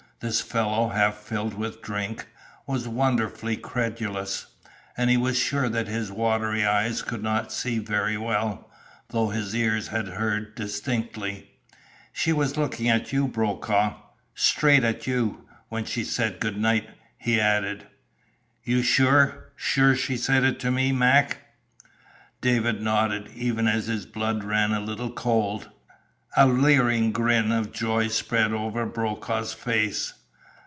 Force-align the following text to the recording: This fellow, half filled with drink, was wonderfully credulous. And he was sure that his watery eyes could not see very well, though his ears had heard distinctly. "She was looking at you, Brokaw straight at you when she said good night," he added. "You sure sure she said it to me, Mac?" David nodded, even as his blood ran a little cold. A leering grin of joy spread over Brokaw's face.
This 0.23 0.39
fellow, 0.39 0.89
half 0.89 1.15
filled 1.15 1.55
with 1.55 1.81
drink, 1.81 2.27
was 2.67 2.87
wonderfully 2.87 3.57
credulous. 3.57 4.45
And 4.95 5.09
he 5.09 5.17
was 5.17 5.35
sure 5.35 5.67
that 5.67 5.87
his 5.87 6.11
watery 6.11 6.63
eyes 6.63 7.01
could 7.01 7.23
not 7.23 7.51
see 7.51 7.79
very 7.79 8.17
well, 8.17 8.69
though 9.09 9.29
his 9.29 9.55
ears 9.55 9.87
had 9.87 10.09
heard 10.09 10.53
distinctly. 10.53 11.49
"She 12.13 12.31
was 12.31 12.55
looking 12.55 12.87
at 12.87 13.11
you, 13.11 13.27
Brokaw 13.27 13.95
straight 14.35 14.83
at 14.83 15.07
you 15.07 15.47
when 15.69 15.85
she 15.85 16.03
said 16.03 16.39
good 16.39 16.57
night," 16.57 16.87
he 17.17 17.39
added. 17.39 17.87
"You 18.63 18.83
sure 18.83 19.49
sure 19.55 19.95
she 19.95 20.17
said 20.17 20.43
it 20.43 20.59
to 20.59 20.69
me, 20.69 20.91
Mac?" 20.91 21.39
David 22.41 22.79
nodded, 22.79 23.31
even 23.33 23.67
as 23.67 23.87
his 23.87 24.05
blood 24.05 24.43
ran 24.43 24.71
a 24.71 24.81
little 24.81 25.11
cold. 25.11 25.71
A 26.37 26.47
leering 26.47 27.11
grin 27.11 27.51
of 27.51 27.73
joy 27.73 28.07
spread 28.07 28.53
over 28.53 28.85
Brokaw's 28.85 29.51
face. 29.53 30.13